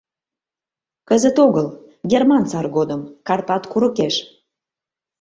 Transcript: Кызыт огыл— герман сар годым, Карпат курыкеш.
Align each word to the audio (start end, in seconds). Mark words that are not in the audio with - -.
Кызыт 1.07 1.37
огыл— 1.45 1.67
герман 2.11 2.43
сар 2.51 2.65
годым, 2.75 3.01
Карпат 3.27 3.63
курыкеш. 3.71 4.15